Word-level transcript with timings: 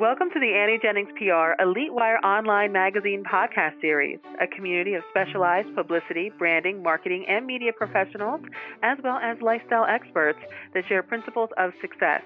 Welcome 0.00 0.30
to 0.30 0.40
the 0.40 0.54
Annie 0.54 0.78
Jennings 0.80 1.10
PR 1.18 1.60
Elite 1.62 1.92
Wire 1.92 2.16
Online 2.24 2.72
Magazine 2.72 3.22
podcast 3.22 3.78
series, 3.82 4.18
a 4.40 4.46
community 4.46 4.94
of 4.94 5.02
specialized 5.10 5.74
publicity, 5.74 6.32
branding, 6.38 6.82
marketing, 6.82 7.26
and 7.28 7.44
media 7.44 7.70
professionals, 7.74 8.40
as 8.82 8.96
well 9.04 9.18
as 9.18 9.36
lifestyle 9.42 9.84
experts 9.84 10.38
that 10.72 10.86
share 10.88 11.02
principles 11.02 11.50
of 11.58 11.72
success. 11.82 12.22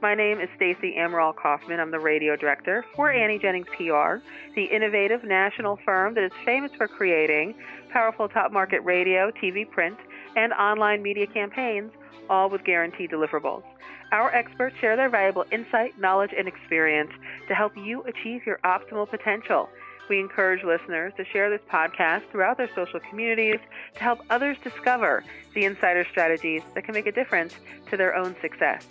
My 0.00 0.14
name 0.14 0.40
is 0.40 0.48
Stacy 0.54 0.94
Amaral 0.96 1.34
Kaufman. 1.34 1.80
I'm 1.80 1.90
the 1.90 1.98
radio 1.98 2.36
director 2.36 2.84
for 2.94 3.10
Annie 3.10 3.40
Jennings 3.40 3.66
PR, 3.76 4.22
the 4.54 4.66
innovative 4.70 5.24
national 5.24 5.80
firm 5.84 6.14
that 6.14 6.22
is 6.22 6.32
famous 6.44 6.70
for 6.76 6.86
creating 6.86 7.56
powerful 7.90 8.28
top 8.28 8.52
market 8.52 8.84
radio, 8.84 9.32
TV, 9.32 9.68
print, 9.68 9.98
and 10.36 10.52
online 10.52 11.02
media 11.02 11.26
campaigns, 11.26 11.90
all 12.30 12.48
with 12.48 12.62
guaranteed 12.62 13.10
deliverables. 13.10 13.64
Our 14.12 14.32
experts 14.34 14.76
share 14.80 14.96
their 14.96 15.10
valuable 15.10 15.44
insight, 15.50 15.98
knowledge, 15.98 16.30
and 16.36 16.46
experience 16.46 17.10
to 17.48 17.54
help 17.54 17.76
you 17.76 18.02
achieve 18.02 18.46
your 18.46 18.58
optimal 18.64 19.08
potential. 19.08 19.68
We 20.08 20.20
encourage 20.20 20.62
listeners 20.62 21.12
to 21.16 21.24
share 21.24 21.50
this 21.50 21.60
podcast 21.68 22.30
throughout 22.30 22.56
their 22.56 22.70
social 22.74 23.00
communities 23.00 23.58
to 23.94 24.02
help 24.02 24.20
others 24.30 24.56
discover 24.62 25.24
the 25.54 25.64
insider 25.64 26.06
strategies 26.08 26.62
that 26.74 26.84
can 26.84 26.94
make 26.94 27.08
a 27.08 27.12
difference 27.12 27.54
to 27.90 27.96
their 27.96 28.14
own 28.14 28.36
success. 28.40 28.86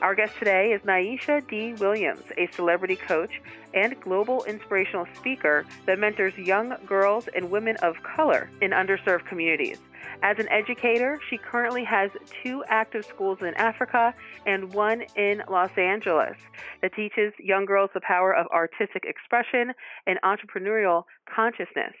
Our 0.00 0.14
guest 0.14 0.38
today 0.38 0.72
is 0.72 0.80
Nyeesha 0.80 1.46
D. 1.46 1.74
Williams, 1.74 2.24
a 2.38 2.48
celebrity 2.56 2.96
coach 2.96 3.42
and 3.74 4.00
global 4.00 4.44
inspirational 4.44 5.06
speaker 5.14 5.66
that 5.84 5.98
mentors 5.98 6.38
young 6.38 6.74
girls 6.86 7.28
and 7.36 7.50
women 7.50 7.76
of 7.82 8.02
color 8.02 8.48
in 8.62 8.70
underserved 8.70 9.26
communities. 9.26 9.78
As 10.22 10.38
an 10.38 10.48
educator, 10.50 11.18
she 11.28 11.38
currently 11.38 11.84
has 11.84 12.10
two 12.42 12.62
active 12.68 13.04
schools 13.04 13.38
in 13.40 13.54
Africa 13.54 14.14
and 14.46 14.72
one 14.74 15.02
in 15.16 15.42
Los 15.48 15.70
Angeles 15.76 16.36
that 16.82 16.94
teaches 16.94 17.32
young 17.38 17.64
girls 17.64 17.90
the 17.94 18.00
power 18.00 18.34
of 18.34 18.46
artistic 18.48 19.04
expression 19.04 19.72
and 20.06 20.18
entrepreneurial 20.22 21.04
consciousness. 21.34 21.94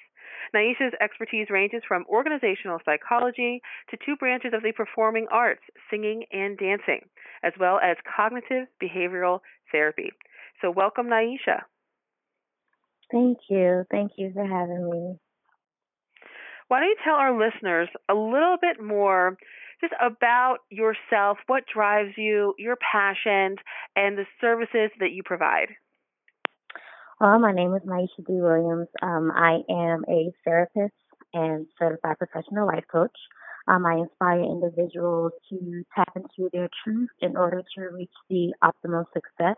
Nyeesha's 0.54 0.94
expertise 1.00 1.48
ranges 1.50 1.82
from 1.86 2.04
organizational 2.08 2.78
psychology 2.84 3.62
to 3.90 3.96
two 4.04 4.16
branches 4.16 4.52
of 4.54 4.62
the 4.62 4.72
performing 4.72 5.26
arts, 5.30 5.62
singing 5.90 6.24
and 6.32 6.58
dancing, 6.58 7.00
as 7.42 7.52
well 7.58 7.78
as 7.78 7.96
cognitive 8.16 8.66
behavioral 8.82 9.40
therapy. 9.70 10.10
So, 10.60 10.70
welcome, 10.70 11.06
Nyeesha. 11.06 11.62
Thank 13.10 13.38
you. 13.48 13.84
Thank 13.90 14.12
you 14.16 14.32
for 14.32 14.44
having 14.46 14.90
me. 14.90 15.18
Why 16.70 16.78
don't 16.78 16.88
you 16.90 16.96
tell 17.02 17.16
our 17.16 17.36
listeners 17.36 17.88
a 18.08 18.14
little 18.14 18.56
bit 18.60 18.80
more 18.80 19.36
just 19.80 19.92
about 20.00 20.58
yourself, 20.70 21.38
what 21.48 21.64
drives 21.66 22.12
you, 22.16 22.54
your 22.58 22.76
passions, 22.76 23.58
and 23.96 24.16
the 24.16 24.22
services 24.40 24.92
that 25.00 25.10
you 25.10 25.24
provide? 25.24 25.66
Well, 27.20 27.40
my 27.40 27.50
name 27.50 27.74
is 27.74 27.82
Nyeesha 27.82 28.24
D. 28.24 28.34
Williams. 28.34 28.86
Um, 29.02 29.32
I 29.34 29.62
am 29.68 30.04
a 30.08 30.30
therapist 30.44 30.94
and 31.34 31.66
certified 31.76 32.18
professional 32.18 32.68
life 32.68 32.84
coach. 32.90 33.18
Um, 33.66 33.84
I 33.84 33.94
inspire 33.94 34.38
individuals 34.38 35.32
to 35.48 35.82
tap 35.96 36.12
into 36.14 36.50
their 36.52 36.68
truth 36.84 37.10
in 37.20 37.36
order 37.36 37.64
to 37.74 37.80
reach 37.92 38.14
the 38.28 38.54
optimal 38.62 39.06
success. 39.12 39.56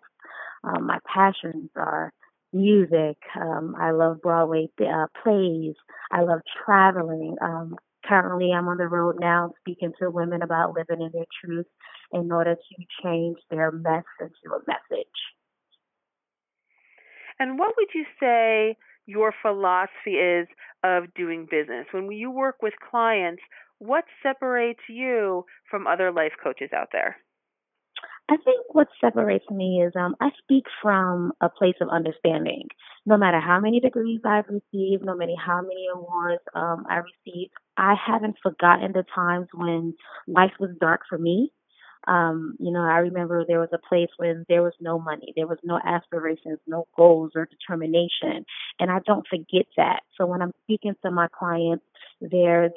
Um, 0.65 0.87
my 0.87 0.99
passions 1.15 1.69
are 1.77 2.11
music. 2.53 3.17
Um, 3.41 3.75
I 3.79 3.91
love 3.91 4.21
Broadway 4.23 4.69
uh, 4.81 5.07
plays. 5.23 5.75
I 6.11 6.23
love 6.23 6.41
traveling. 6.65 7.37
Um, 7.41 7.77
currently, 8.07 8.53
I'm 8.53 8.69
on 8.69 8.79
the 8.79 8.89
road 8.89 9.17
now 9.21 9.53
speaking 9.61 9.93
to 10.01 10.11
women 10.11 10.43
about 10.43 10.75
living 10.75 11.05
in 11.05 11.11
their 11.13 11.27
truth 11.45 11.67
in 12.13 12.31
order 12.31 12.55
to 12.55 12.85
change 13.03 13.39
their 13.51 13.71
mess 13.71 14.05
into 14.21 14.55
a 14.55 14.61
message. 14.67 15.09
And 17.39 17.59
what 17.59 17.75
would 17.77 17.89
you 17.95 18.05
say 18.21 18.77
your 19.07 19.35
philosophy 19.43 20.13
is 20.13 20.47
of 20.85 21.13
doing 21.15 21.47
business? 21.51 21.87
When 21.91 22.11
you 22.13 22.31
work 22.31 22.57
with 22.63 22.75
clients, 22.91 23.43
what 23.79 24.05
separates 24.23 24.83
you 24.89 25.45
from 25.71 25.87
other 25.87 26.13
life 26.13 26.33
coaches 26.43 26.71
out 26.73 26.91
there? 26.93 27.17
I 28.33 28.37
think 28.47 28.65
what 28.71 28.89
separates 28.99 29.45
me 29.51 29.83
is 29.87 29.93
um, 29.95 30.17
I 30.19 30.31
speak 30.43 30.65
from 30.81 31.33
a 31.43 31.51
place 31.51 31.75
of 31.83 31.91
understanding. 31.91 32.67
No 33.05 33.19
matter 33.19 33.39
how 33.41 33.61
many 33.61 33.79
degrees 33.79 34.21
I've 34.25 34.47
received, 34.49 35.05
no 35.05 35.15
matter 35.15 35.35
how 35.37 35.61
many 35.61 35.87
awards 35.95 36.41
um, 36.55 36.87
I 36.89 36.97
received, 36.97 37.53
I 37.77 37.95
haven't 37.95 38.37
forgotten 38.43 38.93
the 38.93 39.05
times 39.15 39.49
when 39.53 39.93
life 40.27 40.53
was 40.59 40.71
dark 40.81 41.03
for 41.11 41.19
me. 41.19 41.53
Um, 42.09 42.57
you 42.59 42.73
know, 42.73 42.81
I 42.81 42.99
remember 42.99 43.45
there 43.47 43.61
was 43.61 43.69
a 43.75 43.87
place 43.87 44.09
when 44.17 44.47
there 44.49 44.63
was 44.63 44.73
no 44.81 44.99
money, 44.99 45.35
there 45.37 45.47
was 45.47 45.59
no 45.63 45.79
aspirations, 45.85 46.59
no 46.67 46.87
goals 46.97 47.33
or 47.37 47.47
determination, 47.47 48.47
and 48.81 48.91
I 48.91 49.01
don't 49.07 49.27
forget 49.29 49.67
that. 49.77 50.01
So 50.17 50.27
when 50.27 50.41
I'm 50.41 50.53
speaking 50.65 50.95
to 51.05 51.11
my 51.11 51.29
clients, 51.39 51.85
there's 52.21 52.73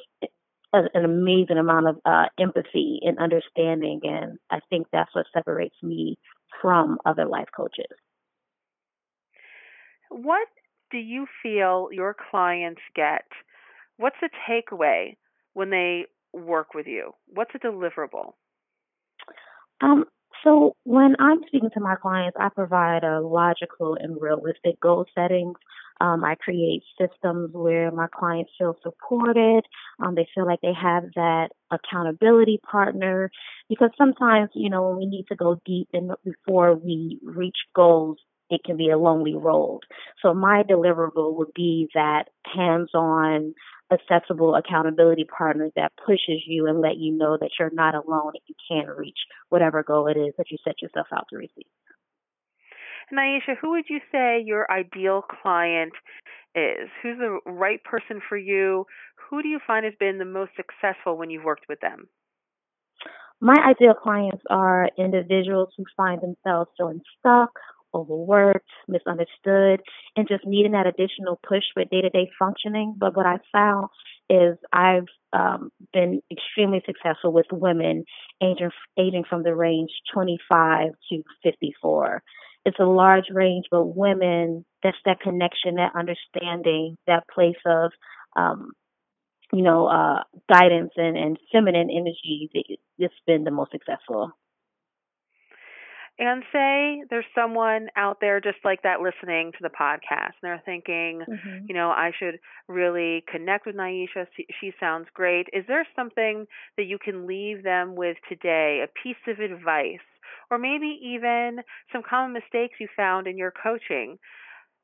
an 0.93 1.05
amazing 1.05 1.57
amount 1.57 1.87
of 1.87 1.97
uh, 2.05 2.25
empathy 2.39 2.99
and 3.03 3.17
understanding, 3.19 4.01
and 4.03 4.37
I 4.49 4.59
think 4.69 4.87
that's 4.91 5.13
what 5.13 5.25
separates 5.33 5.75
me 5.81 6.17
from 6.61 6.97
other 7.05 7.25
life 7.25 7.47
coaches. 7.55 7.85
What 10.09 10.47
do 10.91 10.97
you 10.97 11.27
feel 11.41 11.89
your 11.91 12.15
clients 12.31 12.81
get? 12.95 13.25
What's 13.97 14.17
the 14.21 14.29
takeaway 14.49 15.17
when 15.53 15.69
they 15.69 16.05
work 16.33 16.73
with 16.73 16.87
you? 16.87 17.13
What's 17.27 17.51
a 17.55 17.59
deliverable? 17.59 18.33
Um, 19.81 20.05
so 20.43 20.75
when 20.83 21.15
I'm 21.19 21.41
speaking 21.47 21.69
to 21.73 21.79
my 21.79 21.95
clients, 21.95 22.37
I 22.39 22.49
provide 22.49 23.03
a 23.03 23.21
logical 23.21 23.97
and 23.99 24.21
realistic 24.21 24.79
goal 24.79 25.05
settings. 25.15 25.55
Um, 26.01 26.23
I 26.25 26.35
create 26.35 26.83
systems 26.99 27.51
where 27.53 27.89
my 27.91 28.07
clients 28.13 28.51
feel 28.57 28.75
supported. 28.83 29.63
Um, 30.03 30.15
they 30.15 30.27
feel 30.35 30.45
like 30.45 30.59
they 30.61 30.73
have 30.73 31.03
that 31.15 31.49
accountability 31.71 32.59
partner 32.69 33.31
because 33.69 33.91
sometimes, 33.97 34.49
you 34.53 34.69
know, 34.69 34.89
when 34.89 34.97
we 34.97 35.05
need 35.05 35.25
to 35.29 35.35
go 35.35 35.59
deep 35.65 35.87
and 35.93 36.11
before 36.23 36.75
we 36.75 37.19
reach 37.23 37.55
goals, 37.73 38.17
it 38.49 38.61
can 38.63 38.77
be 38.77 38.89
a 38.89 38.97
lonely 38.97 39.35
road. 39.35 39.81
So 40.21 40.33
my 40.33 40.63
deliverable 40.63 41.35
would 41.37 41.53
be 41.55 41.89
that 41.95 42.25
hands-on 42.45 43.53
accessible 43.91 44.55
accountability 44.55 45.25
partner 45.25 45.69
that 45.75 45.91
pushes 46.05 46.41
you 46.45 46.67
and 46.67 46.81
let 46.81 46.97
you 46.97 47.11
know 47.11 47.37
that 47.39 47.51
you're 47.59 47.71
not 47.71 47.95
alone 47.95 48.33
and 48.33 48.43
you 48.47 48.55
can 48.69 48.87
reach 48.95 49.17
whatever 49.49 49.83
goal 49.83 50.07
it 50.07 50.17
is 50.17 50.33
that 50.37 50.49
you 50.49 50.57
set 50.63 50.81
yourself 50.81 51.07
out 51.15 51.25
to 51.29 51.37
receive. 51.37 51.67
Nyeesha, 53.13 53.55
who 53.61 53.71
would 53.71 53.85
you 53.87 53.99
say 54.11 54.43
your 54.43 54.69
ideal 54.71 55.21
client 55.21 55.93
is? 56.55 56.89
Who's 57.03 57.17
the 57.19 57.39
right 57.45 57.83
person 57.83 58.21
for 58.27 58.37
you? 58.37 58.85
Who 59.29 59.43
do 59.43 59.47
you 59.47 59.59
find 59.65 59.85
has 59.85 59.93
been 59.99 60.17
the 60.17 60.25
most 60.25 60.51
successful 60.55 61.17
when 61.17 61.29
you've 61.29 61.43
worked 61.43 61.65
with 61.69 61.79
them? 61.81 62.07
My 63.41 63.55
ideal 63.69 63.93
clients 63.93 64.41
are 64.49 64.89
individuals 64.97 65.69
who 65.77 65.83
find 65.95 66.21
themselves 66.21 66.71
feeling 66.77 67.01
stuck, 67.19 67.51
overworked, 67.95 68.67
misunderstood, 68.87 69.81
and 70.15 70.27
just 70.27 70.45
needing 70.45 70.73
that 70.73 70.87
additional 70.87 71.39
push 71.47 71.63
for 71.73 71.83
day 71.85 72.01
to 72.01 72.09
day 72.09 72.29
functioning. 72.37 72.95
But 72.97 73.15
what 73.15 73.25
I 73.25 73.37
found 73.51 73.87
is 74.29 74.57
I've 74.73 75.07
um, 75.33 75.69
been 75.93 76.21
extremely 76.31 76.81
successful 76.85 77.31
with 77.31 77.45
women 77.51 78.05
aging, 78.41 78.71
aging 78.97 79.23
from 79.29 79.43
the 79.43 79.55
range 79.55 79.91
25 80.13 80.89
to 81.11 81.23
54. 81.43 82.21
It's 82.65 82.79
a 82.79 82.85
large 82.85 83.25
range, 83.31 83.65
but 83.69 83.95
women, 83.95 84.65
that's 84.81 84.97
that 85.05 85.19
connection, 85.19 85.75
that 85.75 85.91
understanding, 85.95 86.97
that 87.05 87.23
place 87.33 87.55
of, 87.65 87.91
um, 88.35 88.71
you 89.53 89.61
know, 89.61 89.85
uh, 89.85 90.23
guidance 90.51 90.91
and, 90.97 91.15
and 91.15 91.37
feminine 91.51 91.89
energy. 91.91 92.49
It's 92.97 93.13
been 93.27 93.43
the 93.43 93.51
most 93.51 93.71
successful 93.71 94.31
and 96.17 96.43
say 96.53 97.03
there's 97.09 97.25
someone 97.35 97.87
out 97.97 98.17
there 98.21 98.39
just 98.39 98.57
like 98.63 98.83
that 98.83 99.01
listening 99.01 99.51
to 99.51 99.57
the 99.61 99.69
podcast 99.69 100.33
and 100.41 100.43
they're 100.43 100.63
thinking 100.65 101.21
mm-hmm. 101.27 101.65
you 101.67 101.75
know 101.75 101.89
i 101.89 102.11
should 102.17 102.39
really 102.67 103.23
connect 103.29 103.65
with 103.65 103.75
nyeesha 103.75 104.25
she 104.59 104.73
sounds 104.79 105.07
great. 105.13 105.47
Is 105.53 105.65
there 105.67 105.87
something 105.95 106.45
that 106.77 106.85
you 106.85 106.97
can 106.97 107.27
leave 107.27 107.63
them 107.63 107.95
with 107.95 108.17
today 108.29 108.83
a 108.83 109.03
piece 109.03 109.15
of 109.27 109.39
advice 109.39 110.05
or 110.51 110.57
maybe 110.57 110.99
even 111.03 111.59
some 111.91 112.03
common 112.07 112.33
mistakes 112.33 112.75
you 112.79 112.87
found 112.95 113.27
in 113.27 113.37
your 113.37 113.51
coaching 113.51 114.17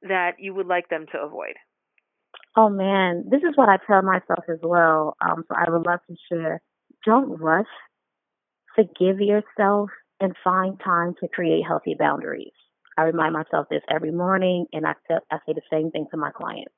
that 0.01 0.31
you 0.39 0.54
would 0.54 0.68
like 0.68 0.89
them 0.89 1.06
to 1.12 1.19
avoid? 1.19 1.56
Oh 2.56 2.69
man. 2.69 3.25
This 3.30 3.42
is 3.42 3.56
what 3.56 3.69
i 3.69 3.78
tell 3.88 4.01
myself 4.01 4.45
as 4.50 4.60
well. 4.62 5.16
Um, 5.22 5.44
so 5.48 5.56
i 5.56 5.69
would 5.69 5.86
love 5.86 6.00
to 6.07 6.16
share. 6.30 6.62
Don't 7.06 7.39
rush. 7.39 7.66
Forgive 8.75 9.19
yourself 9.19 9.89
and 10.21 10.35
find 10.44 10.79
time 10.79 11.15
to 11.19 11.27
create 11.27 11.63
healthy 11.68 11.95
boundaries. 11.97 12.53
I 12.97 13.03
remind 13.03 13.33
myself 13.33 13.68
this 13.69 13.81
every 13.89 14.12
morning, 14.12 14.68
and 14.71 14.85
I, 14.85 14.94
say, 15.07 15.15
I 15.31 15.38
say 15.45 15.53
the 15.53 15.62
same 15.71 15.91
thing 15.91 16.06
to 16.12 16.18
my 16.18 16.31
clients. 16.31 16.73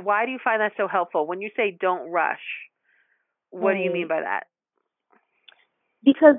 Why 0.00 0.26
do 0.26 0.32
you 0.32 0.38
find 0.42 0.60
that 0.60 0.72
so 0.76 0.86
helpful? 0.86 1.26
When 1.26 1.40
you 1.40 1.50
say 1.56 1.76
don't 1.80 2.10
rush, 2.10 2.38
what 3.50 3.74
do 3.74 3.80
you 3.80 3.92
mean 3.92 4.08
by 4.08 4.20
that? 4.20 4.44
Because 6.04 6.36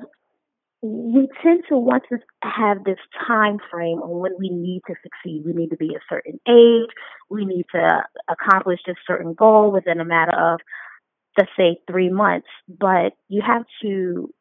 we 0.82 1.28
tend 1.44 1.64
to 1.68 1.76
want 1.76 2.04
to 2.10 2.20
have 2.42 2.84
this 2.86 3.00
time 3.28 3.58
frame 3.70 4.00
on 4.00 4.20
when 4.22 4.32
we 4.40 4.50
need 4.50 4.82
to 4.88 4.96
succeed. 5.04 5.44
We 5.46 5.54
need 5.54 5.72
to 5.72 5.78
be 5.78 5.96
a 5.96 6.00
certain 6.10 6.40
age. 6.48 6.90
We 7.30 7.46
need 7.46 7.66
to 7.76 8.04
accomplish 8.30 8.80
this 8.86 8.96
certain 9.06 9.34
goal 9.34 9.72
within 9.72 10.00
a 10.00 10.06
matter 10.06 10.32
of, 10.32 10.62
let's 11.38 11.52
say, 11.58 11.80
three 11.90 12.10
months. 12.10 12.48
But 12.70 13.14
you 13.28 13.42
have 13.46 13.66
to 13.82 14.34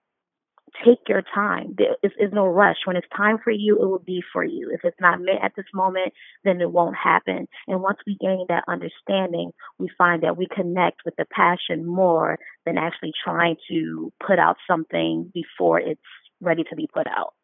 take 0.85 1.09
your 1.09 1.23
time. 1.35 1.75
There 1.77 1.97
is, 2.03 2.33
no 2.33 2.47
rush. 2.47 2.77
When 2.85 2.97
it's 2.97 3.07
time 3.17 3.39
for 3.43 3.51
you, 3.51 3.77
it 3.81 3.87
will 3.87 3.99
be 3.99 4.23
for 4.33 4.45
you. 4.45 4.71
If 4.73 4.81
it's 4.85 5.01
not 5.01 5.21
meant 5.21 5.43
at 5.43 5.53
this 5.57 5.67
moment, 5.73 6.13
then 6.45 6.61
it 6.61 6.71
won't 6.71 6.97
happen. 6.97 7.49
And 7.67 7.83
once 7.83 7.99
we 8.07 8.17
gain 8.21 8.47
that 8.49 8.65
understanding, 8.69 9.53
we 9.79 9.91
find 9.97 10.23
that 10.23 10.37
we 10.37 10.47
connect 10.55 11.03
with 11.05 11.15
the 11.17 11.27
passion 11.31 11.87
more 11.87 12.39
than 12.67 12.79
actually 12.79 13.13
trying 13.25 13.57
to 13.71 14.13
put 14.25 14.39
out 14.39 14.57
something 14.69 15.31
before 15.33 15.81
it's 15.81 16.01
ready 16.41 16.65
to 16.65 16.77
be 16.77 16.89
put 16.93 17.07
out. 17.07 17.35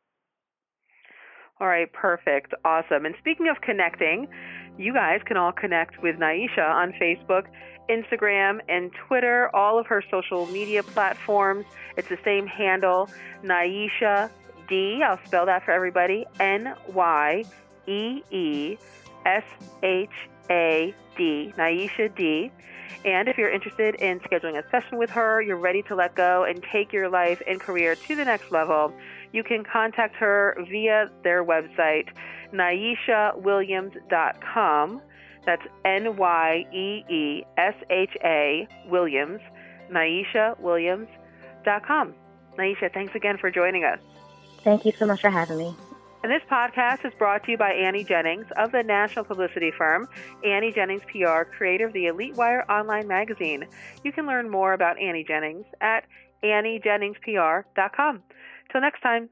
All 1.60 1.68
right, 1.68 1.90
perfect. 1.92 2.52
Awesome. 2.64 3.06
And 3.06 3.14
speaking 3.20 3.48
of 3.48 3.60
connecting, 3.62 4.26
you 4.78 4.92
guys 4.92 5.20
can 5.24 5.36
all 5.36 5.52
connect 5.52 6.02
with 6.02 6.16
Nyeesha 6.16 6.68
on 6.68 6.92
Facebook, 6.92 7.46
Instagram, 7.88 8.60
and 8.68 8.90
Twitter, 9.06 9.54
all 9.54 9.78
of 9.78 9.86
her 9.86 10.02
social 10.10 10.46
media 10.46 10.82
platforms. 10.82 11.64
It's 11.96 12.08
the 12.08 12.18
same 12.24 12.46
handle, 12.46 13.08
Nyeesha 13.42 14.30
D. 14.68 15.02
I'll 15.02 15.20
spell 15.26 15.46
that 15.46 15.64
for 15.64 15.70
everybody 15.70 16.26
N 16.40 16.74
Y 16.92 17.44
E 17.86 18.22
E 18.30 18.78
S 19.26 19.44
H 19.82 20.08
A 20.50 20.94
D, 21.16 21.52
Nyeesha 21.56 22.14
D. 22.16 22.50
And 23.04 23.28
if 23.28 23.36
you're 23.36 23.50
interested 23.50 23.96
in 23.96 24.18
scheduling 24.20 24.58
a 24.58 24.68
session 24.70 24.96
with 24.96 25.10
her, 25.10 25.42
you're 25.42 25.58
ready 25.58 25.82
to 25.82 25.94
let 25.94 26.14
go 26.14 26.44
and 26.44 26.64
take 26.72 26.92
your 26.92 27.10
life 27.10 27.42
and 27.46 27.60
career 27.60 27.94
to 27.94 28.16
the 28.16 28.24
next 28.24 28.50
level, 28.50 28.94
you 29.34 29.42
can 29.42 29.64
contact 29.64 30.14
her 30.16 30.56
via 30.70 31.10
their 31.24 31.44
website, 31.44 32.08
NyeeshaWilliams.com. 32.52 35.02
That's 35.44 35.62
N 35.84 36.16
Y 36.16 36.64
E 36.72 37.04
E 37.12 37.44
S 37.58 37.74
H 37.90 38.16
A 38.24 38.68
Williams, 38.88 39.40
NyeeshaWilliams.com. 39.90 42.14
Nyeesha, 42.56 42.94
thanks 42.94 43.16
again 43.16 43.36
for 43.36 43.50
joining 43.50 43.82
us. 43.84 43.98
Thank 44.62 44.84
you 44.84 44.92
so 44.92 45.06
much 45.06 45.20
for 45.20 45.30
having 45.30 45.58
me. 45.58 45.74
And 46.22 46.30
this 46.32 46.42
podcast 46.50 47.04
is 47.04 47.12
brought 47.18 47.42
to 47.44 47.50
you 47.50 47.58
by 47.58 47.72
Annie 47.72 48.04
Jennings 48.04 48.46
of 48.56 48.72
the 48.72 48.82
national 48.82 49.26
publicity 49.26 49.70
firm 49.76 50.08
Annie 50.44 50.72
Jennings 50.72 51.02
PR, 51.12 51.42
creator 51.42 51.84
of 51.86 51.92
the 51.92 52.06
Elite 52.06 52.36
Wire 52.36 52.64
online 52.70 53.06
magazine. 53.08 53.66
You 54.04 54.12
can 54.12 54.26
learn 54.26 54.48
more 54.48 54.72
about 54.72 54.98
Annie 54.98 55.24
Jennings 55.24 55.66
at 55.80 56.06
AnnieJenningsPR.com. 56.44 58.22
Till 58.74 58.80
next 58.80 59.02
time. 59.02 59.30